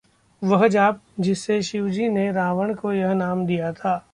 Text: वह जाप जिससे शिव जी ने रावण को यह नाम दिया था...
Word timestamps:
वह 0.41 0.67
जाप 0.67 1.01
जिससे 1.19 1.61
शिव 1.61 1.89
जी 1.89 2.09
ने 2.09 2.31
रावण 2.31 2.73
को 2.73 2.93
यह 2.93 3.13
नाम 3.13 3.45
दिया 3.45 3.71
था... 3.73 4.05